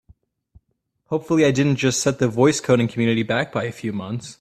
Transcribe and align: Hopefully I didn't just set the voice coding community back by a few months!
Hopefully 1.11 1.45
I 1.45 1.51
didn't 1.51 1.75
just 1.75 1.99
set 2.01 2.17
the 2.17 2.27
voice 2.27 2.59
coding 2.59 2.87
community 2.87 3.21
back 3.21 3.51
by 3.53 3.65
a 3.65 3.71
few 3.71 3.93
months! 3.93 4.29